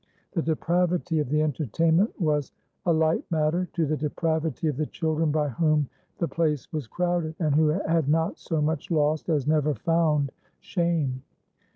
The 0.31 0.41
depravity 0.41 1.19
of 1.19 1.29
the 1.29 1.43
entertainment 1.43 2.19
was 2.19 2.51
a 2.87 2.91
light 2.91 3.23
matter 3.29 3.67
to 3.73 3.85
the 3.85 3.95
depravity 3.95 4.67
of 4.67 4.75
the 4.77 4.87
children 4.87 5.29
by 5.31 5.49
whom 5.49 5.87
the 6.17 6.27
place 6.27 6.73
was 6.73 6.87
crowded, 6.87 7.35
and 7.37 7.53
who 7.53 7.67
had 7.67 8.09
not 8.09 8.39
so 8.39 8.63
much 8.63 8.89
lost 8.89 9.29
as 9.29 9.45
never 9.45 9.75
found 9.75 10.31
shame. 10.59 11.21